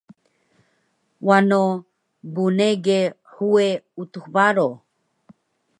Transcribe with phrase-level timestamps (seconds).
[1.27, 1.61] Wano
[2.33, 2.97] bnege
[3.33, 3.65] huwe
[4.01, 4.69] Utux Baro